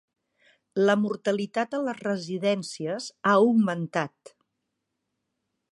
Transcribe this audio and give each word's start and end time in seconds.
La 0.89 0.95
mortalitat 1.01 1.77
a 1.79 1.81
les 1.89 1.99
residències 2.07 3.09
ha 3.21 3.35
augmentat. 3.45 4.35